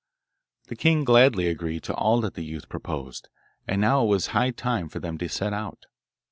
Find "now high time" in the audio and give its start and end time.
4.29-4.89